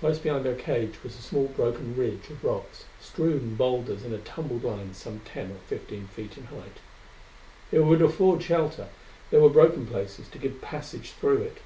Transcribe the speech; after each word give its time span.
Close 0.00 0.18
behind 0.18 0.44
our 0.44 0.56
cage 0.56 1.00
was 1.04 1.14
a 1.16 1.22
small 1.22 1.46
broken 1.46 1.94
ridge 1.96 2.28
of 2.30 2.42
rocks 2.42 2.84
strewn 3.00 3.54
boulders 3.54 4.02
in 4.02 4.12
a 4.12 4.18
tumbled 4.18 4.64
line 4.64 4.92
some 4.92 5.20
ten 5.20 5.52
or 5.52 5.58
fifteen 5.68 6.08
feet 6.08 6.36
in 6.36 6.46
height. 6.46 6.78
It 7.70 7.84
would 7.84 8.02
afford 8.02 8.42
shelter: 8.42 8.88
there 9.30 9.38
were 9.38 9.48
broken 9.50 9.86
places 9.86 10.26
to 10.30 10.38
give 10.38 10.60
passage 10.60 11.12
through 11.12 11.42
it. 11.42 11.58